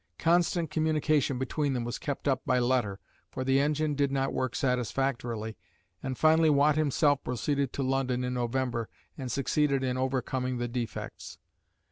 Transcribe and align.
Constant 0.17 0.71
communication 0.71 1.37
between 1.37 1.73
them 1.73 1.83
was 1.83 1.99
kept 1.99 2.27
up 2.27 2.41
by 2.43 2.57
letter, 2.57 2.99
for 3.29 3.43
the 3.43 3.59
engine 3.59 3.93
did 3.93 4.11
not 4.11 4.33
work 4.33 4.55
satisfactorily, 4.55 5.55
and 6.01 6.17
finally 6.17 6.49
Watt 6.49 6.75
himself 6.75 7.23
proceeded 7.23 7.71
to 7.73 7.83
London 7.83 8.23
in 8.23 8.33
November 8.33 8.89
and 9.15 9.31
succeeded 9.31 9.83
in 9.83 9.99
overcoming 9.99 10.57
the 10.57 10.67
defects. 10.67 11.37